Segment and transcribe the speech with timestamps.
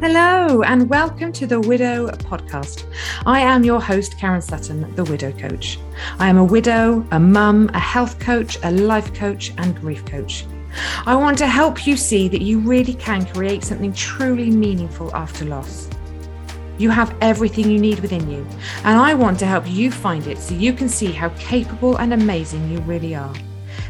[0.00, 2.84] Hello, and welcome to the Widow Podcast.
[3.26, 5.80] I am your host, Karen Sutton, the Widow Coach.
[6.20, 10.46] I am a widow, a mum, a health coach, a life coach, and grief coach.
[11.04, 15.44] I want to help you see that you really can create something truly meaningful after
[15.44, 15.90] loss.
[16.78, 18.46] You have everything you need within you,
[18.84, 22.14] and I want to help you find it so you can see how capable and
[22.14, 23.34] amazing you really are,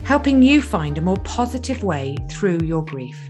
[0.04, 3.28] helping you find a more positive way through your grief.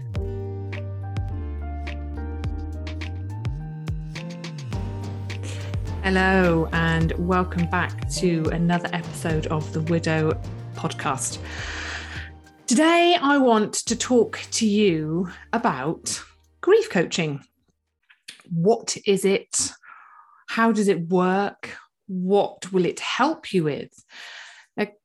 [6.11, 10.41] Hello, and welcome back to another episode of the Widow
[10.73, 11.37] podcast.
[12.65, 16.19] Today, I want to talk to you about
[16.61, 17.41] grief coaching.
[18.49, 19.69] What is it?
[20.47, 21.77] How does it work?
[22.07, 23.93] What will it help you with?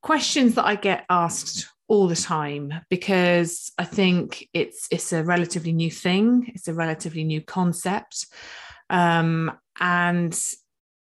[0.00, 5.74] Questions that I get asked all the time because I think it's it's a relatively
[5.74, 6.50] new thing.
[6.54, 8.24] It's a relatively new concept,
[8.88, 10.34] um, and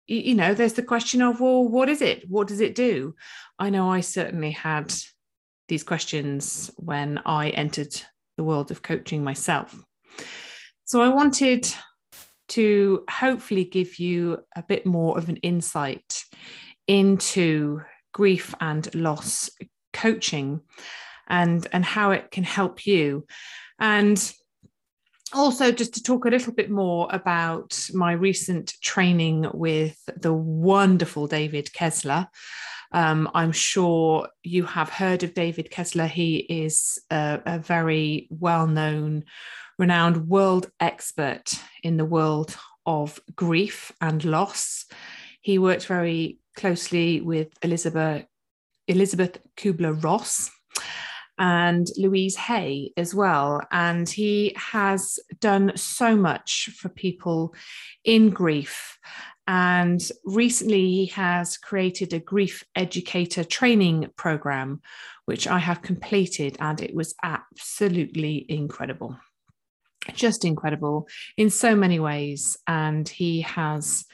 [0.10, 2.28] you know, there's the question of, well, what is it?
[2.28, 3.16] What does it do?
[3.60, 4.94] I know I certainly had
[5.68, 7.96] these questions when I entered
[8.38, 9.80] the world of coaching myself.
[10.86, 11.72] So I wanted
[12.50, 16.24] to hopefully give you a bit more of an insight
[16.88, 19.52] into grief and loss
[19.94, 20.62] coaching
[21.28, 23.26] and and how it can help you
[23.80, 24.34] and
[25.34, 31.28] also just to talk a little bit more about my recent training with the wonderful
[31.28, 32.28] David Kessler.
[32.92, 36.08] Um, I'm sure you have heard of David Kessler.
[36.08, 39.26] He is a, a very well known,
[39.78, 44.86] renowned world expert in the world of grief and loss.
[45.42, 48.26] He worked very closely with Elisabeth,
[48.88, 50.50] Elisabeth Kubler Ross
[51.40, 53.62] and Louise Hay as well.
[53.72, 57.56] And he has done so much for people
[58.04, 59.00] in grief.
[59.48, 64.82] And recently, he has created a grief educator training program,
[65.26, 69.18] which I have completed, and it was absolutely incredible.
[70.14, 71.08] Just incredible
[71.38, 72.58] in so many ways.
[72.68, 74.06] And he has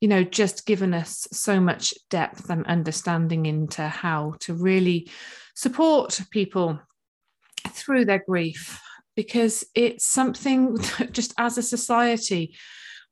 [0.00, 5.08] you know, just given us so much depth and understanding into how to really
[5.54, 6.80] support people
[7.68, 8.80] through their grief
[9.16, 12.54] because it's something that just as a society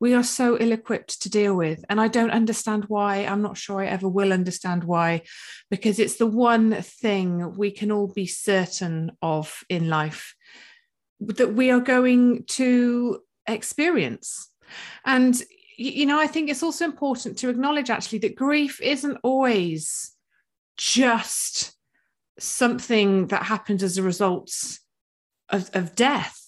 [0.03, 1.85] we are so ill equipped to deal with.
[1.89, 3.19] And I don't understand why.
[3.19, 5.23] I'm not sure I ever will understand why,
[5.71, 10.35] because it's the one thing we can all be certain of in life
[11.21, 14.51] that we are going to experience.
[15.05, 15.41] And,
[15.77, 20.17] you know, I think it's also important to acknowledge actually that grief isn't always
[20.77, 21.77] just
[22.39, 24.53] something that happens as a result
[25.51, 26.43] of, of death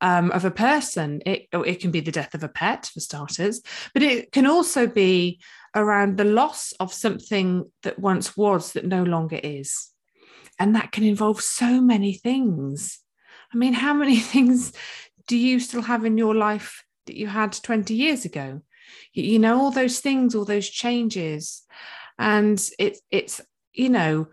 [0.00, 1.22] um, of a person.
[1.24, 4.86] It, it can be the death of a pet, for starters, but it can also
[4.86, 5.40] be
[5.74, 9.90] around the loss of something that once was that no longer is.
[10.58, 13.00] And that can involve so many things.
[13.52, 14.72] I mean, how many things
[15.26, 18.62] do you still have in your life that you had 20 years ago?
[19.12, 21.62] You know, all those things, all those changes.
[22.18, 23.40] And it, it's,
[23.72, 24.28] you know,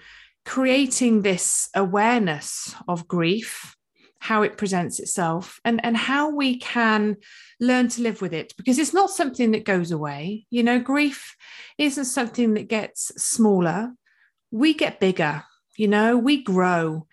[0.46, 3.76] creating this awareness of grief
[4.20, 7.18] how it presents itself and and how we can
[7.60, 10.46] learn to live with it because it's not something that goes away.
[10.50, 11.36] You know grief
[11.78, 13.92] isn't something that gets smaller.
[14.50, 15.44] We get bigger
[15.76, 17.08] you know we grow.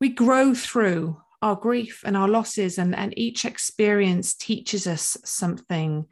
[0.00, 6.06] We grow through our grief and our losses and and each experience teaches us something.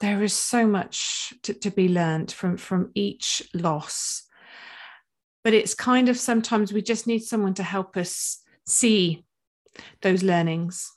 [0.00, 4.22] There is so much to, to be learned from from each loss
[5.44, 9.24] but it's kind of sometimes we just need someone to help us see
[10.02, 10.90] those learnings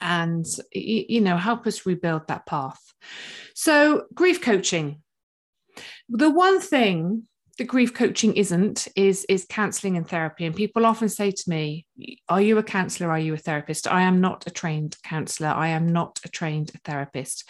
[0.00, 2.80] and you know help us rebuild that path.
[3.54, 5.02] So grief coaching.
[6.08, 7.24] The one thing
[7.58, 10.46] that grief coaching isn't is is counseling and therapy.
[10.46, 11.86] And people often say to me
[12.28, 13.86] are you a counselor are you a therapist?
[13.86, 17.48] I am not a trained counselor i am not a trained therapist.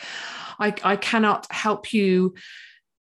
[0.58, 2.34] I, I cannot help you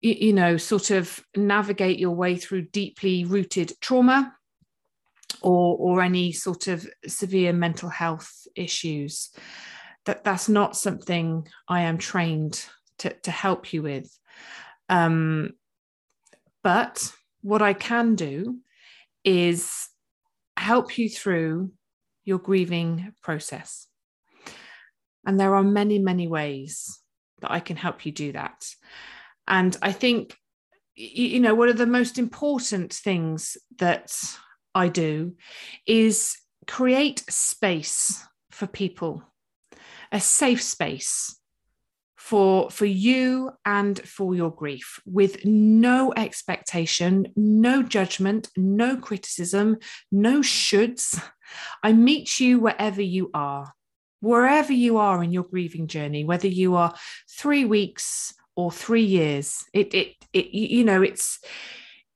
[0.02, 4.34] you know, sort of navigate your way through deeply rooted trauma
[5.42, 9.30] or, or any sort of severe mental health issues.
[10.06, 12.64] That that's not something I am trained
[13.00, 14.18] to, to help you with.
[14.88, 15.50] Um,
[16.62, 17.12] but
[17.42, 18.58] what I can do
[19.24, 19.88] is
[20.56, 21.72] help you through
[22.24, 23.86] your grieving process.
[25.26, 27.00] And there are many, many ways
[27.40, 28.64] that I can help you do that.
[29.50, 30.36] And I think,
[30.94, 34.16] you know, one of the most important things that
[34.74, 35.34] I do
[35.86, 36.36] is
[36.66, 39.22] create space for people
[40.12, 41.36] a safe space
[42.16, 49.78] for for you and for your grief with no expectation no judgment no criticism
[50.12, 51.20] no shoulds.
[51.82, 53.72] I meet you wherever you are
[54.20, 56.94] wherever you are in your grieving journey whether you are
[57.38, 59.64] 3 weeks or 3 years.
[59.72, 61.40] It it, it you know it's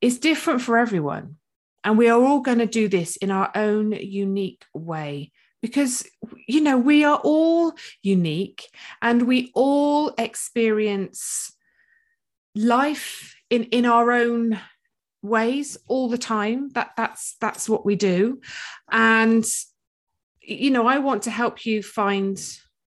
[0.01, 1.37] it's different for everyone.
[1.83, 6.07] And we are all going to do this in our own unique way because
[6.47, 7.73] you know we are all
[8.03, 8.69] unique
[9.03, 11.53] and we all experience
[12.55, 14.59] life in in our own
[15.23, 16.71] ways all the time.
[16.71, 18.41] That that's that's what we do.
[18.91, 19.45] And
[20.47, 22.39] you know i want to help you find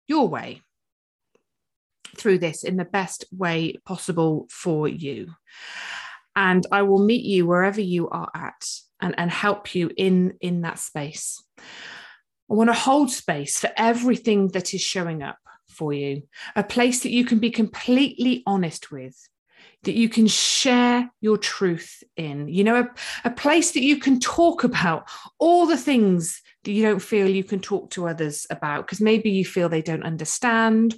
[0.07, 0.62] your way
[2.18, 5.33] through this in the best way possible for you.
[6.36, 8.65] And i will meet you wherever you are at
[9.00, 11.44] and, and help you in in that space.
[11.57, 15.38] I want to hold space for everything that is showing up
[15.68, 16.24] for you,
[16.56, 19.18] a place that you can be completely honest with,
[19.83, 22.89] that you can share your truth in, you know, a,
[23.25, 27.44] a place that you can talk about all the things that you don't feel you
[27.44, 30.95] can talk to others about, because maybe you feel they don't understand.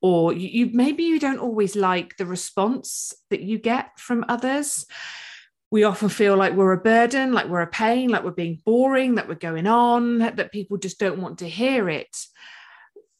[0.00, 4.86] Or you, you maybe you don't always like the response that you get from others
[5.70, 9.16] we often feel like we're a burden, like we're a pain, like we're being boring,
[9.16, 12.16] that we're going on, that people just don't want to hear it,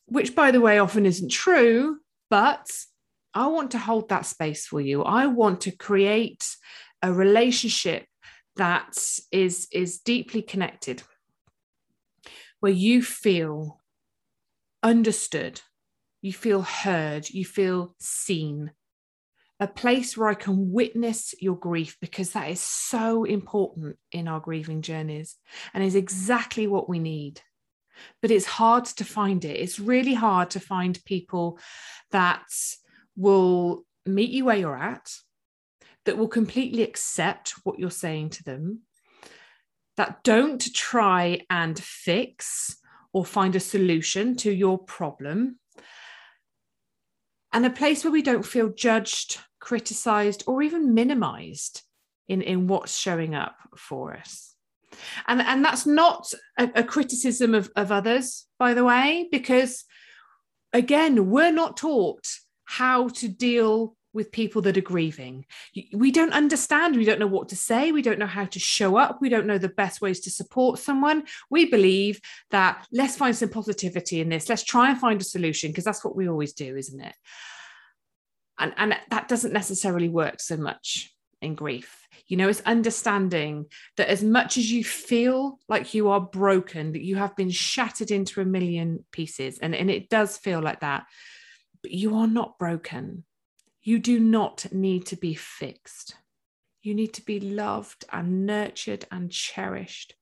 [0.07, 1.99] which, by the way, often isn't true.
[2.31, 2.71] But
[3.35, 5.03] I want to hold that space for you.
[5.03, 6.47] I want to create
[7.03, 8.07] a relationship
[8.57, 8.97] that
[9.31, 11.03] is, is deeply connected,
[12.61, 13.83] where you feel
[14.83, 15.61] understood,
[16.21, 18.73] you feel heard, you feel seen,
[19.61, 24.41] a place where I can witness your grief because that is so important in our
[24.41, 25.37] grieving journeys
[25.75, 27.41] and is exactly what we need.
[28.23, 29.57] But it's hard to find it.
[29.57, 31.59] It's really hard to find people
[32.13, 32.45] that
[33.17, 35.13] will meet you where you're at,
[36.05, 38.83] that will completely accept what you're saying to them,
[39.97, 42.77] that don't try and fix
[43.13, 45.59] or find a solution to your problem,
[47.53, 51.83] and a place where we don't feel judged criticized, or even minimized
[52.29, 54.55] in, in what's showing up for us.
[55.27, 59.85] And, and that's not a, a criticism of, of others, by the way, because
[60.73, 62.27] again, we're not taught
[62.65, 65.45] how to deal with people that are grieving.
[65.93, 66.97] We don't understand.
[66.97, 67.93] We don't know what to say.
[67.93, 69.19] We don't know how to show up.
[69.21, 71.25] We don't know the best ways to support someone.
[71.51, 72.21] We believe
[72.51, 74.49] that let's find some positivity in this.
[74.49, 77.15] Let's try and find a solution because that's what we always do, isn't it?
[78.59, 83.67] and and that doesn't necessarily work so much in grief you know it's understanding
[83.97, 88.11] that as much as you feel like you are broken that you have been shattered
[88.11, 91.05] into a million pieces and, and it does feel like that
[91.83, 93.25] but you are not broken
[93.89, 96.15] you do not need to be fixed
[96.83, 100.15] you need to be loved and nurtured and cherished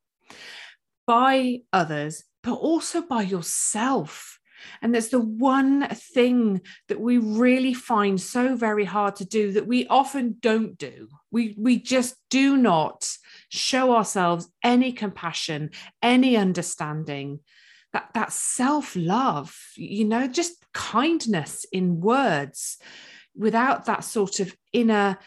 [1.06, 4.38] by others but also by yourself
[4.80, 9.66] and there's the one thing that we really find so very hard to do that
[9.66, 11.08] we often don't do.
[11.30, 13.06] We, we just do not
[13.50, 15.70] show ourselves any compassion,
[16.02, 17.40] any understanding.
[17.92, 22.78] That, that self love, you know, just kindness in words
[23.36, 25.18] without that sort of inner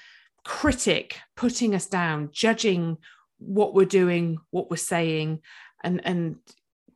[0.44, 2.98] critic putting us down, judging
[3.38, 5.42] what we're doing, what we're saying,
[5.84, 6.38] and, and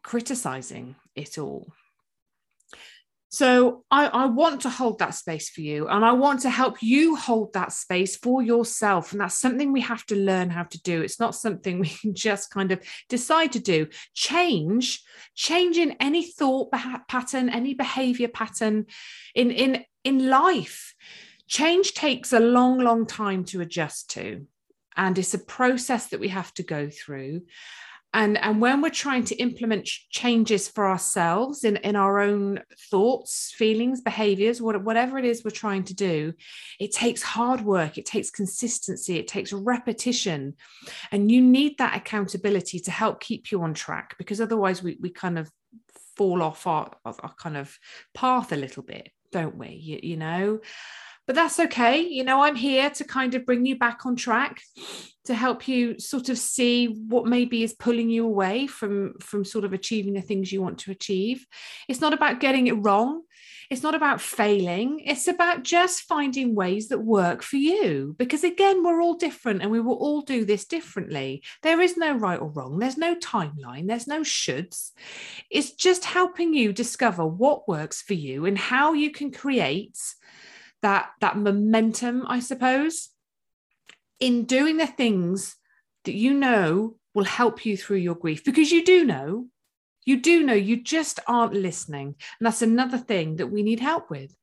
[0.01, 1.73] criticizing it all.
[3.33, 6.83] So I, I, want to hold that space for you and I want to help
[6.83, 9.11] you hold that space for yourself.
[9.11, 11.01] And that's something we have to learn how to do.
[11.01, 13.87] It's not something we can just kind of decide to do.
[14.13, 15.01] Change,
[15.33, 16.71] change in any thought
[17.07, 18.85] pattern, any behavior pattern
[19.33, 20.93] in, in, in life.
[21.47, 24.45] Change takes a long, long time to adjust to.
[24.95, 27.41] And it's a process that we have to go through
[28.13, 32.59] and and when we're trying to implement changes for ourselves in in our own
[32.91, 36.33] thoughts feelings behaviors whatever it is we're trying to do
[36.79, 40.55] it takes hard work it takes consistency it takes repetition.
[41.11, 45.09] And you need that accountability to help keep you on track because otherwise we, we
[45.09, 45.49] kind of
[46.15, 47.77] fall off our, our kind of
[48.13, 49.69] path a little bit don't we?
[49.69, 50.59] You, you know
[51.25, 52.01] but that's okay.
[52.01, 54.61] You know, I'm here to kind of bring you back on track
[55.25, 59.63] to help you sort of see what maybe is pulling you away from from sort
[59.63, 61.45] of achieving the things you want to achieve.
[61.87, 63.21] It's not about getting it wrong.
[63.69, 64.99] It's not about failing.
[64.99, 68.15] It's about just finding ways that work for you.
[68.19, 71.41] Because again, we're all different and we will all do this differently.
[71.61, 72.77] There is no right or wrong.
[72.77, 73.87] There's no timeline.
[73.87, 74.91] There's no shoulds.
[75.49, 79.97] It's just helping you discover what works for you and how you can create
[80.83, 83.09] that that momentum i suppose
[84.19, 85.57] in doing the things
[86.05, 88.43] that you know will help you through your grief.
[88.43, 89.47] Because you do know
[90.05, 92.07] you do know you just aren't listening.
[92.07, 94.35] And that's another thing that we need help with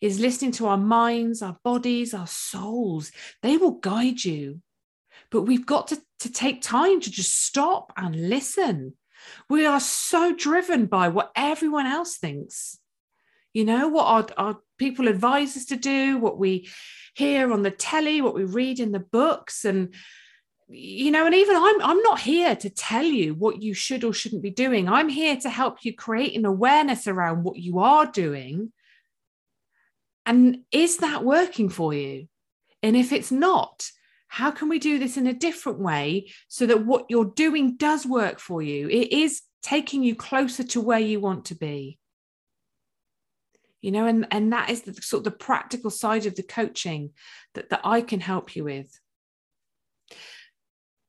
[0.00, 3.10] is listening to our minds our bodies our souls.
[3.42, 4.60] They will guide you.
[5.30, 8.94] But we've got to, to take time to just stop and listen.
[9.50, 12.78] We are so driven by what everyone else thinks
[13.52, 16.68] you know what our, our people advise us to do what we
[17.14, 19.94] hear on the telly what we read in the books and
[20.68, 24.12] you know and even i'm i'm not here to tell you what you should or
[24.12, 24.88] shouldn't be doing.
[24.88, 28.72] I'm here to help you create an awareness around what you are doing.
[30.26, 32.28] And is that working for you?
[32.82, 33.90] And if it's not
[34.28, 38.06] how can we do this in a different way so that what you're doing does
[38.06, 38.88] work for you?
[38.88, 41.98] It is taking you closer to where you want to be
[43.80, 47.10] you know and and that is the sort of the practical side of the coaching
[47.54, 48.98] that that i can help you with.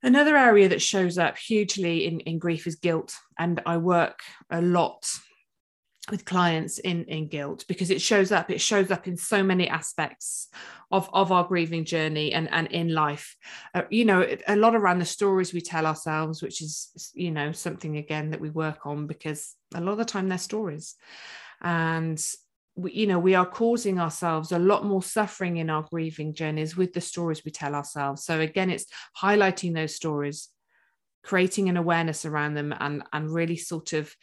[0.02, 3.16] Another area that shows up hugely in in grief is guilt.
[3.38, 5.06] And i work a lot
[6.10, 9.68] with clients in in guilt because it shows up it shows up in so many
[9.68, 10.48] aspects
[10.92, 13.36] of of our grieving journey and and in life.
[13.74, 17.52] Uh, you know a lot around the stories we tell ourselves which is you know
[17.52, 20.96] something again that we work on because a lot of the time they're stories.
[21.62, 22.24] And
[22.88, 26.94] you know we are causing ourselves a lot more suffering in our grieving journeys with
[26.94, 28.24] the stories we tell ourselves.
[28.24, 28.86] So again it's
[29.22, 30.50] highlighting those stories
[31.24, 34.16] creating an awareness around them and and really sort of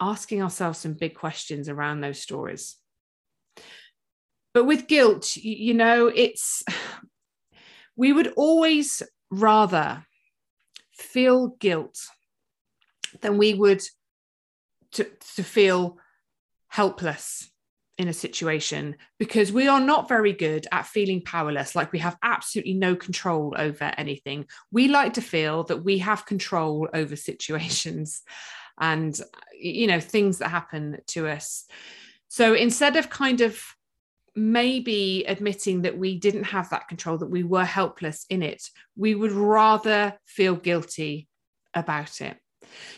[0.00, 2.76] asking ourselves some big questions around those stories.
[4.54, 6.62] But with guilt you know it's
[7.96, 10.04] we would always rather
[10.92, 11.98] feel guilt
[13.20, 13.82] than we would
[14.92, 15.04] to,
[15.36, 15.98] to feel
[16.68, 17.50] helpless
[17.98, 22.16] in a situation because we are not very good at feeling powerless, like we have
[22.22, 24.46] absolutely no control over anything.
[24.70, 28.22] We like to feel that we have control over situations
[28.80, 29.20] and,
[29.60, 31.66] you know, things that happen to us.
[32.28, 33.60] So instead of kind of
[34.36, 39.16] maybe admitting that we didn't have that control, that we were helpless in it, we
[39.16, 41.26] would rather feel guilty
[41.74, 42.36] about it.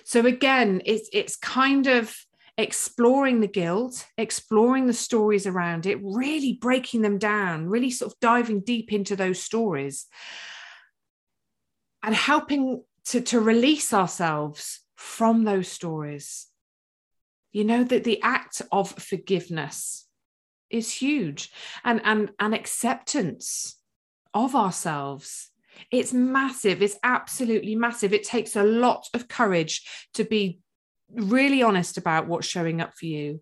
[0.05, 2.15] So again, it's it's kind of
[2.61, 8.21] exploring the guilt, exploring the stories around it, really breaking them down, really sort of
[8.21, 10.07] diving deep into those stories
[12.03, 16.49] and helping to, to release ourselves from those stories.
[17.53, 20.07] You know, that the act of forgiveness
[20.69, 21.51] is huge
[21.83, 23.77] and, and, and acceptance
[24.35, 25.51] of ourselves.
[25.91, 26.83] It's massive.
[26.83, 28.13] It's absolutely massive.
[28.13, 29.83] It takes a lot of courage
[30.15, 30.61] to be
[31.15, 33.41] really honest about what's showing up for you.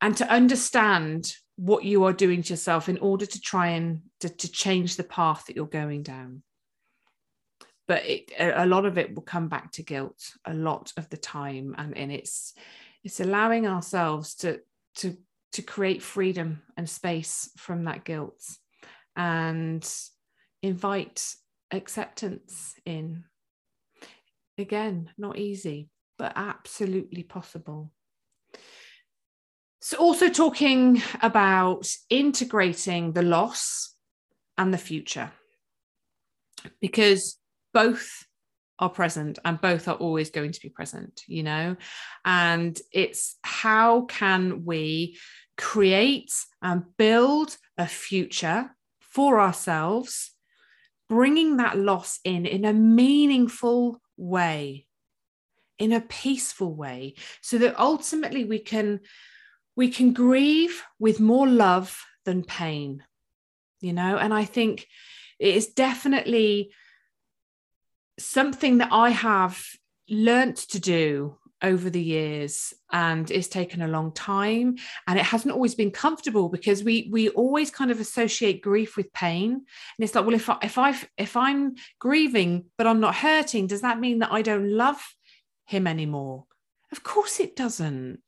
[0.00, 4.28] And to understand what you are doing to yourself in order to try and to,
[4.28, 6.42] to change the path that you're going down.
[7.86, 11.16] But it, a lot of it will come back to guilt a lot of the
[11.16, 11.74] time.
[11.76, 12.54] And, and it's
[13.04, 14.60] it's allowing ourselves to
[14.96, 15.16] to
[15.52, 18.42] to create freedom and space from that guilt
[19.14, 19.88] and
[20.62, 21.34] invite
[21.70, 23.24] acceptance in
[24.62, 27.90] again not easy but absolutely possible.
[29.80, 33.96] So, also talking about integrating the loss
[34.56, 35.32] and the future,
[36.80, 37.38] because
[37.74, 38.24] both
[38.78, 41.76] are present and both are always going to be present, you know?
[42.24, 45.18] And it's how can we
[45.58, 50.30] create and build a future for ourselves,
[51.08, 54.86] bringing that loss in in a meaningful way
[55.78, 59.00] in a peaceful way so that ultimately we can
[59.74, 63.02] we can grieve with more love than pain
[63.80, 64.16] you know?
[64.16, 64.86] And i think
[65.38, 66.72] it is definitely
[68.18, 69.64] something that i have
[70.08, 74.76] learnt to do over the years and it's taken a long time
[75.06, 79.12] and it hasn't always been comfortable because we we always kind of associate grief with
[79.12, 79.64] pain and
[79.98, 83.82] it's like well if I, if I if I'm grieving but I'm not hurting does
[83.82, 85.00] that mean that I don't love
[85.66, 86.46] him anymore.
[86.90, 88.20] Of course it doesn't.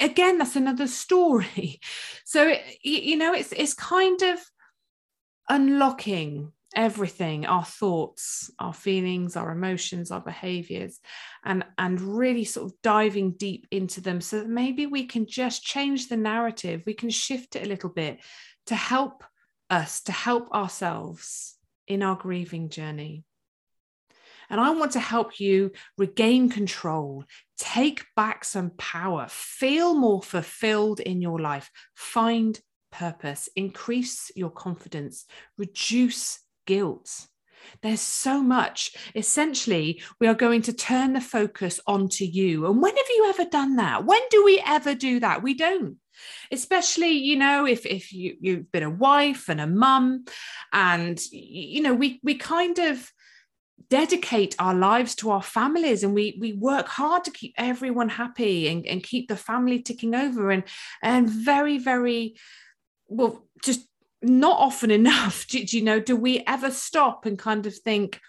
[0.00, 1.80] again that's another story
[2.24, 4.38] so it, you know it's it's kind of
[5.48, 11.00] unlocking everything our thoughts our feelings our emotions our behaviors
[11.44, 15.62] and and really sort of diving deep into them so that maybe we can just
[15.62, 16.82] change the narrative.
[16.86, 18.20] We can shift it a little bit
[18.66, 19.24] to help
[19.70, 23.24] us to help ourselves in our grieving journey.
[24.50, 27.24] And I want to help you regain control,
[27.56, 32.58] take back some power, feel more fulfilled in your life, find
[32.92, 35.24] purpose, increase your confidence,
[35.56, 37.26] reduce guilt.
[37.82, 38.94] There's so much.
[39.14, 42.66] Essentially, we are going to turn the focus onto you.
[42.66, 44.04] And when have you ever done that?
[44.04, 45.42] When do we ever do that?
[45.42, 45.96] We don't.
[46.52, 50.24] Especially, you know, if if you you've been a wife and a mum,
[50.72, 53.10] and you know, we we kind of
[53.90, 58.68] dedicate our lives to our families and we we work hard to keep everyone happy
[58.68, 60.64] and, and keep the family ticking over and
[61.02, 62.34] and very very
[63.08, 63.86] well just
[64.24, 65.46] not often enough.
[65.46, 68.20] Do, do, you know do we ever stop and kind of think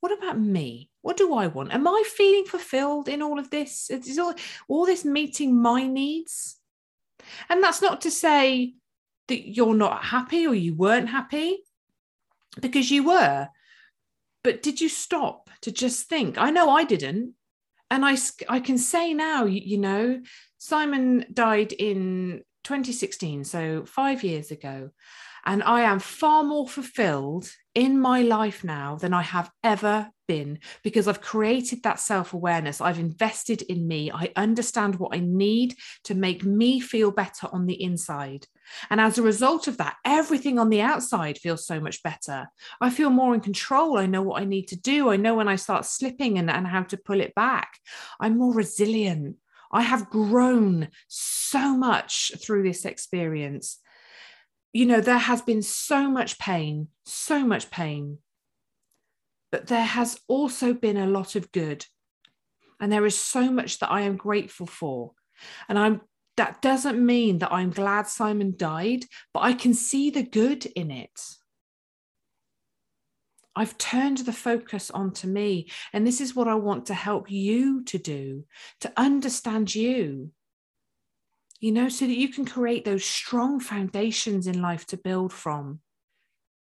[0.00, 0.90] what about me?
[1.02, 1.72] What do i want?
[1.72, 3.90] Am i feeling fulfilled in all of this?
[3.90, 4.34] Is all,
[4.68, 6.56] all this meeting my needs?
[7.48, 8.74] And that's not to say
[9.28, 11.58] that you're not happy or you weren't happy
[12.60, 13.48] because you were.
[14.42, 16.38] But did you stop to just think?
[16.38, 17.34] I know i didn't.
[17.90, 18.16] And i
[18.48, 20.20] i can say now you, you know
[20.58, 24.90] simon died in 2016 so 5 years ago
[25.44, 30.58] and I am far more fulfilled in my life now than I have ever been
[30.84, 32.80] because I've created that self awareness.
[32.80, 34.10] I've invested in me.
[34.12, 38.46] I understand what I need to make me feel better on the inside.
[38.90, 42.46] And as a result of that, everything on the outside feels so much better.
[42.80, 43.98] I feel more in control.
[43.98, 45.10] I know what I need to do.
[45.10, 47.78] I know when I start slipping and, and how to pull it back.
[48.20, 49.36] I'm more resilient.
[49.72, 53.78] I have grown so much through this experience
[54.72, 58.18] you know, there has been so much pain, so much pain,
[59.50, 61.86] but there has also been a lot of good.
[62.80, 65.12] And there is so much that I am grateful for.
[65.68, 66.00] And I'm
[66.36, 70.90] that doesn't mean that I'm glad Simon died, but I can see the good in
[70.90, 71.20] it.
[73.54, 75.68] I've turned the focus onto me.
[75.92, 78.44] And this is what I want to help you to do
[78.80, 80.30] to understand you,
[81.60, 85.80] you know, so that you can create those strong foundations in life to build from.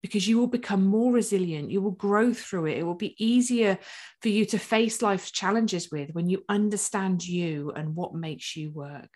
[0.02, 2.78] Because you will become more resilient, you will grow through it.
[2.78, 3.78] It will be easier
[4.22, 8.70] for you to face life's challenges with when you understand you and what makes you
[8.70, 9.10] work.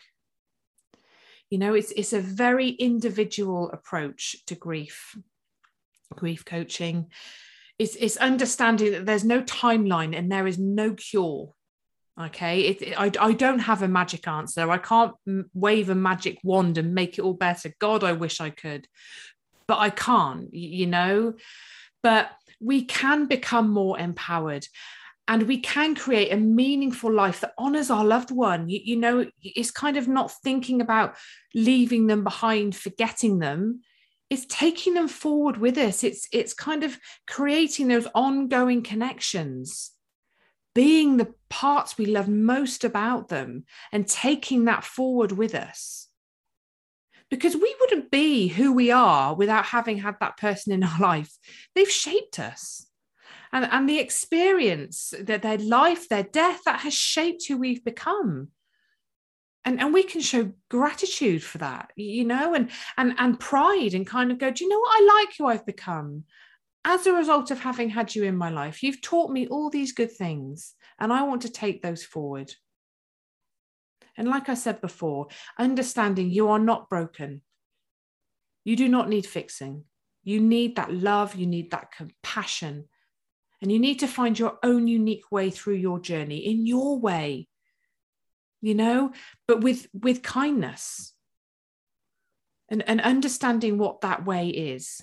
[1.49, 5.17] You know, it's, it's a very individual approach to grief,
[6.17, 7.11] grief coaching.
[7.79, 11.55] It's, it's understanding that there's no timeline and there is no cure
[12.27, 14.71] okay it, it, I, I don't have a magic answer.
[14.71, 15.15] I can't
[15.55, 17.73] wave a magic wand and make it all better.
[17.79, 18.87] God i wish i could
[19.67, 21.35] but i can't you know?
[22.03, 22.31] But
[22.61, 24.67] we can become more empowered
[25.29, 28.69] and we can create a meaningful life that honors our loved one.
[28.69, 31.15] You, you know it's kind of not thinking about
[31.55, 33.83] leaving them behind forgetting them.
[34.29, 36.03] It's taking them forward with us.
[36.03, 39.93] It's it's kind of creating those ongoing connections
[40.75, 46.09] being the parts we love most about them and taking that forward with us.
[47.31, 51.33] Because we wouldn't be who we are without having had that person in our life.
[51.75, 52.87] They've shaped us.
[53.53, 58.49] And, and the experience, that their life, their death, that has shaped who we've become.
[59.65, 64.07] And, and we can show gratitude for that, you know, and and and pride and
[64.07, 65.03] kind of go, do you know what?
[65.03, 66.25] I like who I've become
[66.85, 69.93] as a result of having had you in my life, you've taught me all these
[69.93, 72.53] good things, and I want to take those forward.
[74.17, 77.43] And like I said before, understanding you are not broken.
[78.65, 79.85] You do not need fixing.
[80.23, 82.87] You need that love, you need that compassion,
[83.63, 87.49] and you need to find your own unique way through your journey in your way,
[88.61, 89.13] you know,
[89.47, 91.15] but with, with kindness
[92.69, 95.03] and, and understanding what that way is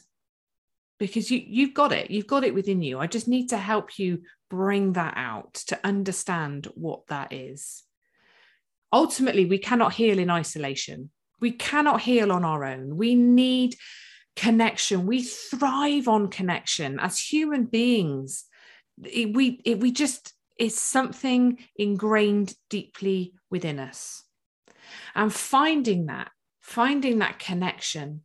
[1.00, 3.00] because you you've got it you've got it within you.
[3.00, 7.84] I just need to help you bring that out to understand what that is.
[8.92, 11.10] Ultimately we cannot heal in isolation.
[11.40, 12.98] We cannot heal on our own.
[12.98, 13.76] We need
[14.36, 15.06] connection.
[15.06, 17.00] We thrive on connection.
[17.00, 18.46] As human beings
[19.04, 24.24] it, we it, we just is something ingrained deeply within us.
[25.16, 26.32] And finding that
[26.62, 28.24] finding that connection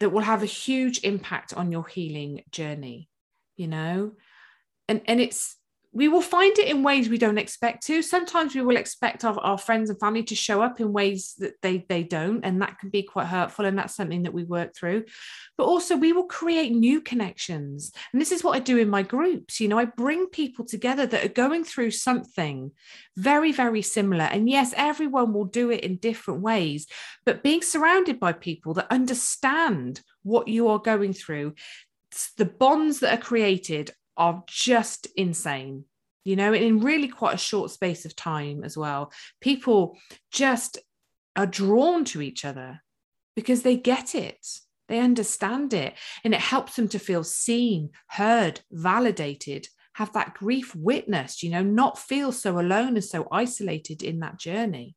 [0.00, 3.08] that will have a huge impact on your healing journey
[3.56, 4.12] you know?
[4.88, 5.56] And and it's
[5.94, 8.02] we will find it in ways we don't expect to.
[8.02, 11.54] Sometimes we will expect our, our friends and family to show up in ways that
[11.62, 13.64] they they don't, and that can be quite hurtful.
[13.64, 15.04] And that's something that we work through.
[15.56, 19.02] But also, we will create new connections, and this is what I do in my
[19.02, 19.60] groups.
[19.60, 22.72] You know, I bring people together that are going through something
[23.16, 24.24] very very similar.
[24.24, 26.88] And yes, everyone will do it in different ways,
[27.24, 31.54] but being surrounded by people that understand what you are going through
[32.36, 35.84] the bonds that are created are just insane
[36.24, 39.12] you know and in really quite a short space of time as well.
[39.40, 39.96] People
[40.32, 40.78] just
[41.36, 42.80] are drawn to each other
[43.36, 44.46] because they get it
[44.88, 50.74] they understand it and it helps them to feel seen heard validated have that grief
[50.74, 54.94] witnessed you know not feel so alone and so isolated in that journey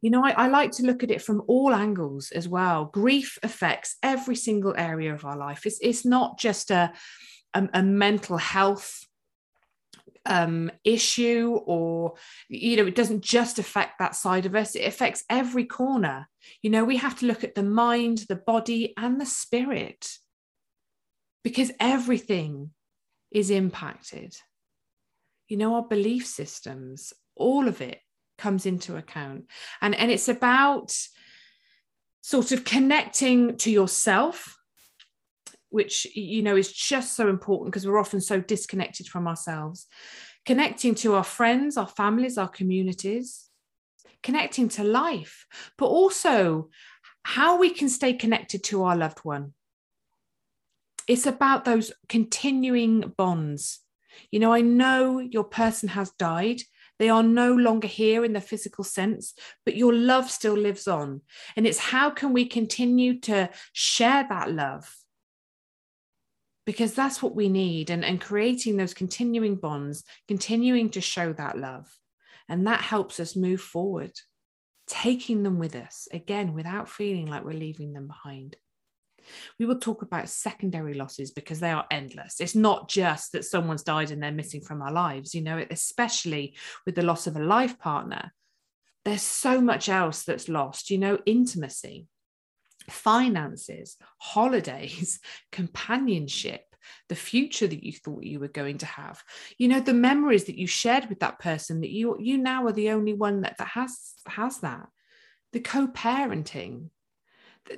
[0.00, 2.86] you know I, I, like to look at it from all angles as well.
[2.86, 5.66] Grief affects every single area of our life.
[5.66, 6.92] It's, it's not just a,
[7.54, 9.04] a, a mental health
[10.26, 12.14] um, issue or
[12.48, 14.74] you know it doesn't just affect that side of us.
[14.74, 16.28] It affects every corner.
[16.62, 20.08] You know we have to look at the mind the body and the spirit
[21.42, 22.70] because everything
[23.30, 24.34] is impacted.
[25.48, 28.00] You know our belief systems all of it
[28.40, 29.44] comes into account.
[29.80, 30.96] And and it's about
[32.22, 34.56] sort of connecting to yourself
[35.70, 39.86] which you know is just so important because we're often so disconnected from ourselves.
[40.44, 43.48] Connecting to our friends our families our communities.
[44.22, 45.46] Connecting to life
[45.78, 46.68] but also
[47.22, 49.52] how we can stay connected to our loved one.
[51.06, 53.80] It's about those continuing bonds.
[54.32, 56.62] You know i know your person has died
[57.00, 59.32] they are no longer here in the physical sense,
[59.64, 61.22] but your love still lives on.
[61.56, 64.94] And it's how can we continue to share that love?
[66.66, 71.56] Because that's what we need, and, and creating those continuing bonds, continuing to show that
[71.56, 71.90] love.
[72.50, 74.12] And that helps us move forward,
[74.86, 78.56] taking them with us, again, without feeling like we're leaving them behind.
[79.58, 82.40] We will talk about secondary losses because they are endless.
[82.40, 86.54] It's not just that someone's died and they're missing from our lives, you know, especially
[86.86, 88.32] with the loss of a life partner.
[89.04, 92.06] There's so much else that's lost, you know, intimacy,
[92.88, 95.20] finances, holidays,
[95.52, 96.62] companionship,
[97.08, 99.22] the future that you thought you were going to have
[99.58, 102.72] you know the memories that you shared with that person that you you now are
[102.72, 104.88] the only one that, that has has that
[105.52, 106.88] the co-parenting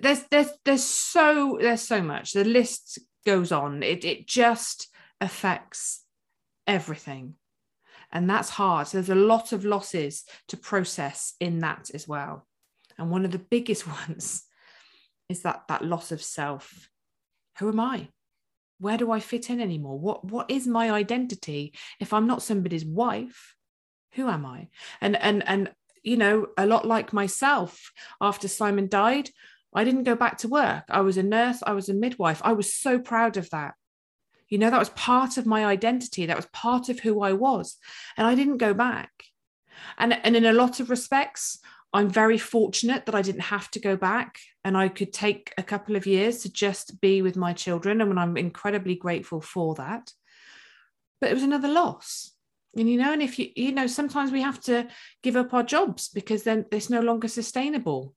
[0.01, 2.33] there's there's there's so there's so much.
[2.33, 3.83] The list goes on.
[3.83, 4.89] It it just
[5.21, 6.05] affects
[6.67, 7.35] everything.
[8.11, 8.89] And that's hard.
[8.89, 12.47] So there's a lot of losses to process in that as well.
[12.99, 14.45] And one of the biggest ones
[15.29, 16.89] is that that loss of self.
[17.59, 18.09] Who am i?
[18.79, 19.99] Where do i fit in anymore?
[19.99, 21.75] What what is my identity?
[22.01, 23.55] If i'm not somebody's wife
[24.15, 24.69] who am i?
[25.01, 25.71] And and and
[26.03, 29.31] you know a lot like myself after simon died
[29.75, 30.85] I didn't go back to work.
[30.89, 32.43] I was a nurse, I was a midwife.
[32.45, 33.75] I was so proud of that.
[34.49, 37.77] You know, that was part of my identity, that was part of who I was.
[38.17, 39.11] And I didn't go back.
[39.97, 41.59] And, and in a lot of respects,
[41.95, 45.63] I'm very fortunate that I didn't have to go back and I could take a
[45.63, 48.01] couple of years to just be with my children.
[48.01, 50.13] And I'm incredibly grateful for that.
[51.21, 52.33] But it was another loss.
[52.77, 54.89] And you know, and if you, you know, sometimes we have to
[55.23, 58.15] give up our jobs because then it's no longer sustainable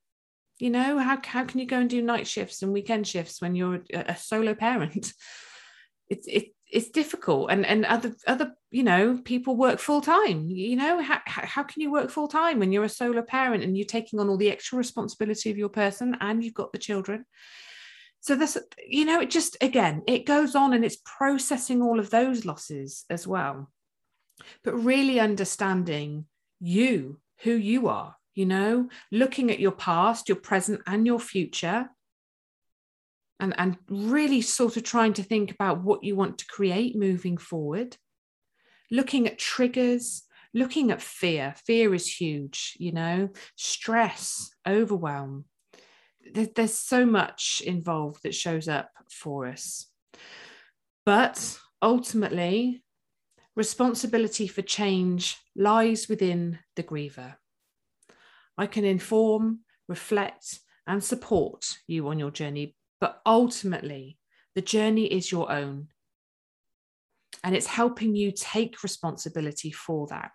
[0.57, 3.55] you know how, how can you go and do night shifts and weekend shifts when
[3.55, 5.13] you're a, solo parent?
[6.07, 7.49] It's it, it's difficult.
[7.49, 11.81] And and other other you know people work full time you know how, how can
[11.81, 14.51] you work full time when you're a solo parent and you're taking on all the
[14.51, 17.25] extra responsibility of your person and you've got the children?
[18.19, 18.55] So this
[18.87, 23.05] you know it just again it goes on and it's processing all of those losses
[23.09, 23.71] as well.
[24.63, 26.25] But really understanding
[26.59, 31.89] you who you are you know, looking at your past, your present, and your future.
[33.39, 37.37] And, and really sort of trying to think about what you want to create moving
[37.37, 37.97] forward.
[38.89, 41.53] Looking at triggers, looking at fear.
[41.65, 45.45] Fear is huge, you know, stress, overwhelm.
[46.33, 49.87] There's so much involved that shows up for us.
[51.05, 52.83] But ultimately,
[53.55, 57.35] responsibility for change lies within the griever.
[58.57, 64.17] I can inform, reflect, and support you on your journey, but ultimately,
[64.53, 65.87] the journey is your own.
[67.43, 70.33] And it's helping you take responsibility for that.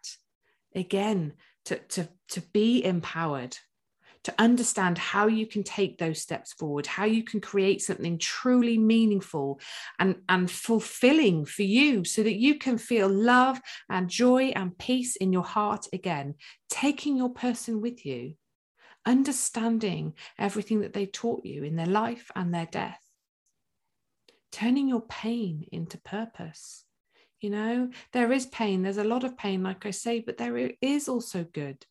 [0.75, 3.57] Again, to, to, to be empowered,
[4.25, 8.77] to understand how you can take those steps forward, how you can create something truly
[8.77, 9.61] meaningful
[9.99, 15.17] and, and fulfilling for you so that you can feel love and joy and peace
[15.17, 16.35] in your heart again,
[16.69, 18.35] taking your person with you,
[19.07, 23.01] understanding everything that they taught you in their life and their death,
[24.53, 26.85] turning your pain into purpose.
[27.41, 30.73] You know, there is pain, there's a lot of pain, like I say, but there
[30.83, 31.87] is also good.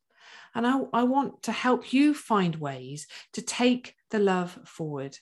[0.56, 5.18] And I, I want to help you find ways to take the love forward,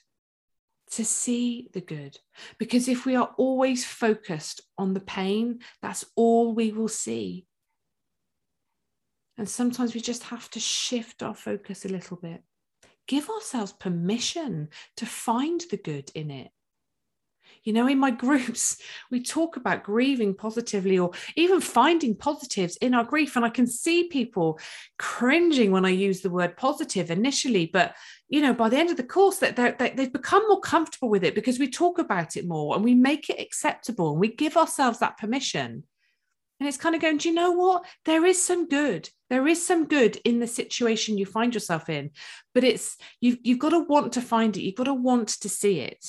[0.92, 2.18] to see the good.
[2.58, 7.46] Because if we are always focused on the pain, that's all we will see.
[9.36, 12.42] And sometimes we just have to shift our focus a little bit.
[13.06, 16.50] Give ourselves permission to find the good in it.
[17.68, 18.78] You know, in my groups,
[19.10, 23.36] we talk about grieving positively or even finding positives in our grief.
[23.36, 24.58] And I can see people
[24.98, 27.66] cringing when I use the word positive initially.
[27.70, 27.94] But,
[28.30, 31.22] you know, by the end of the course, that they, they've become more comfortable with
[31.22, 34.56] it because we talk about it more and we make it acceptable and we give
[34.56, 35.84] ourselves that permission.
[36.60, 37.84] And it's kind of going, do you know what?
[38.06, 39.10] There is some good.
[39.28, 42.12] There is some good in the situation you find yourself in,
[42.54, 44.62] but it's you've you've got to want to find it.
[44.62, 46.02] You've got to want to see it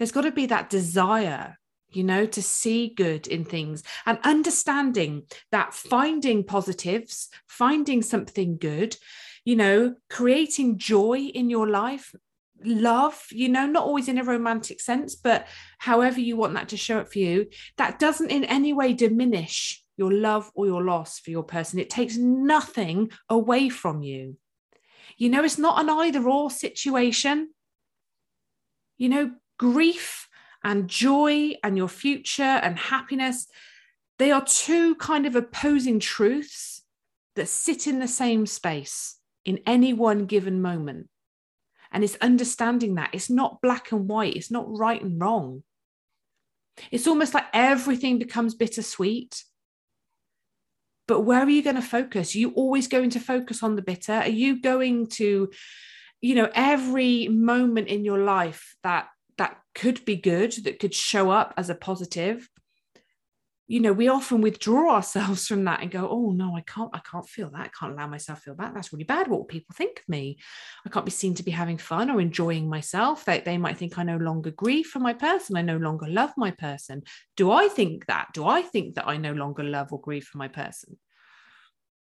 [0.00, 1.58] there's got to be that desire
[1.92, 8.96] you know, to see good in things and understanding that finding positives, finding something good,
[9.44, 12.14] you know, creating joy in your life,
[12.64, 15.46] love, you know, not always in a romantic sense, but
[15.78, 19.82] however you want that to show up for you, that doesn't in any way diminish
[19.96, 21.78] your love or your loss for your person.
[21.78, 24.36] It takes nothing away from you.
[25.16, 27.50] You know, it's not an either or situation.
[28.96, 29.30] You know,
[29.60, 30.26] grief
[30.64, 33.46] and joy and your future and happiness,
[34.18, 36.82] they are two kind of opposing truths
[37.36, 41.08] that sit in the same space in any one given moment.
[41.92, 45.62] And it's understanding that it's not black and white, it's not right and wrong.
[46.90, 49.44] It's almost like everything becomes bittersweet.
[51.06, 52.34] But where are you going to focus?
[52.34, 54.14] Are you always going to focus on the bitter?
[54.14, 55.50] Are you going to,
[56.22, 59.08] you know, every moment in your life that
[59.40, 62.46] that could be good, that could show up as a positive,
[63.66, 66.98] you know, we often withdraw ourselves from that and go, oh no, I can't, I
[67.08, 67.60] can't feel that.
[67.60, 68.74] I can't allow myself to feel that.
[68.74, 69.28] That's really bad.
[69.28, 70.38] What will people think of me?
[70.84, 73.24] I can't be seen to be having fun or enjoying myself.
[73.24, 75.56] They, they might think I no longer grieve for my person.
[75.56, 77.04] I no longer love my person.
[77.36, 78.28] Do I think that?
[78.34, 80.98] Do I think that I no longer love or grieve for my person?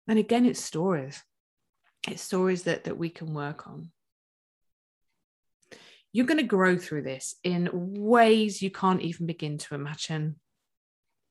[0.08, 1.22] And again, it's stories.
[2.08, 3.92] It's stories that that we can work on
[6.14, 10.36] you're going to grow through this in ways you can't even begin to imagine.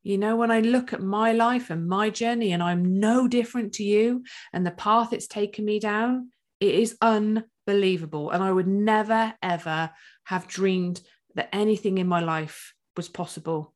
[0.02, 3.72] You know, when I look at my life and my journey, and I'm no different
[3.74, 8.30] to you, and the path it's taken me down, it is unbelievable.
[8.30, 9.90] And I would never, ever
[10.24, 11.00] have dreamed
[11.34, 13.74] that anything in my life was possible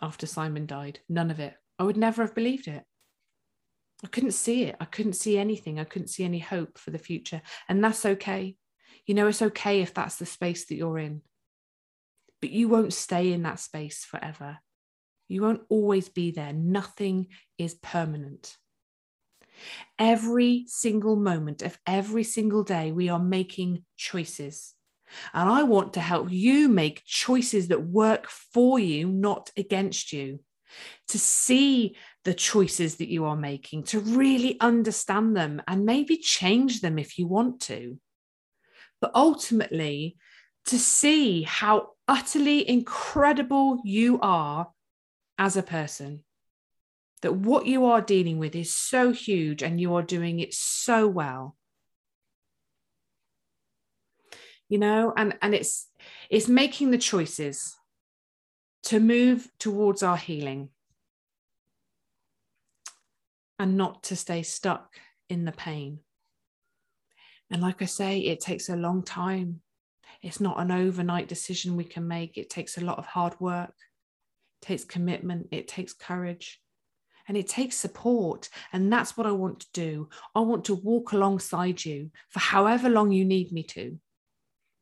[0.00, 1.00] after Simon died.
[1.08, 1.54] None of it.
[1.78, 2.84] I would never have believed it.
[4.04, 4.76] I couldn't see it.
[4.80, 5.78] I couldn't see anything.
[5.78, 7.42] I couldn't see any hope for the future.
[7.68, 8.56] And that's okay.
[9.06, 11.22] You know, it's okay if that's the space that you're in,
[12.40, 14.58] but you won't stay in that space forever.
[15.28, 16.52] You won't always be there.
[16.52, 18.56] Nothing is permanent.
[19.98, 24.74] Every single moment of every single day, we are making choices.
[25.34, 30.40] And I want to help you make choices that work for you, not against you.
[31.08, 36.80] To see the choices that you are making, to really understand them and maybe change
[36.80, 37.98] them if you want to
[39.00, 40.16] but ultimately
[40.66, 44.68] to see how utterly incredible you are
[45.38, 46.22] as a person.
[47.22, 51.06] That what you are dealing with is so huge and you are doing it so
[51.06, 51.56] well.
[54.68, 55.88] You know, and, and it's
[56.30, 57.76] it's making the choices
[58.84, 60.70] to move towards our healing
[63.58, 64.94] and not to stay stuck
[65.28, 66.00] in the pain.
[67.50, 69.60] And like I say, it takes a long time.
[70.22, 72.36] It's not an overnight decision we can make.
[72.36, 73.74] It takes a lot of hard work,
[74.60, 76.60] it takes commitment, it takes courage,
[77.26, 78.48] and it takes support.
[78.72, 80.08] And that's what I want to do.
[80.34, 83.98] I want to walk alongside you for however long you need me to.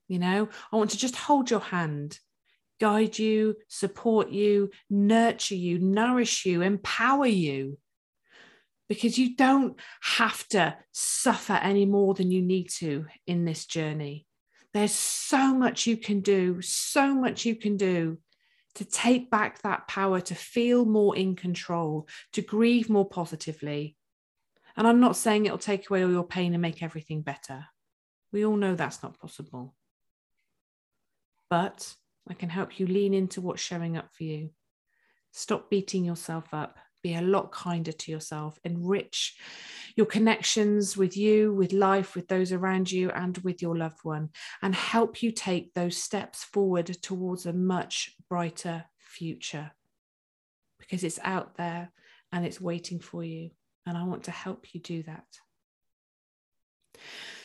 [0.08, 2.18] You know, I want to just hold your hand,
[2.80, 7.78] guide you, support you, nurture you, nourish you, empower you
[8.88, 14.26] because you don't have to suffer any more than you need to in this journey.
[14.74, 18.18] There's so much you can do, so much you can do
[18.74, 23.96] to take back that power, to feel more in control, to grieve more positively.
[24.76, 27.66] And I'm not saying it'll take away all your pain and make everything better.
[28.30, 29.74] We all know that's not possible.
[31.50, 31.94] But
[32.28, 34.50] I can help you lean into what's showing up for you.
[35.32, 36.78] Stop beating yourself up.
[37.02, 38.58] Be a lot kinder to yourself.
[38.64, 39.36] Enrich
[39.96, 44.30] your connections with you, with life, with those around you, and with your loved one,
[44.62, 49.72] and help you take those steps forward towards a much brighter future
[50.78, 51.92] because it's out there
[52.32, 53.50] and it's waiting for you.
[53.86, 55.24] And I want to help you do that.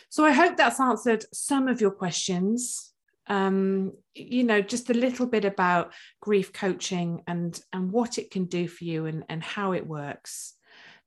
[0.09, 2.92] So I hope that's answered some of your questions
[3.27, 8.45] um, you know just a little bit about grief coaching and and what it can
[8.45, 10.53] do for you and and how it works.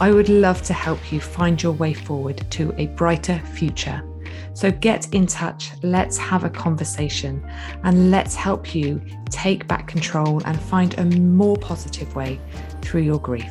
[0.00, 4.02] I would love to help you find your way forward to a brighter future.
[4.54, 7.46] So get in touch, let's have a conversation,
[7.84, 12.40] and let's help you take back control and find a more positive way
[12.80, 13.50] through your grief.